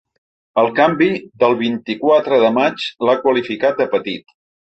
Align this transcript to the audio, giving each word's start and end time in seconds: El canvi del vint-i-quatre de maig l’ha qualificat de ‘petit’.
El 0.61 0.69
canvi 0.79 1.09
del 1.43 1.53
vint-i-quatre 1.59 2.41
de 2.45 2.51
maig 2.57 2.87
l’ha 3.09 3.17
qualificat 3.27 3.79
de 3.85 3.87
‘petit’. 3.95 4.35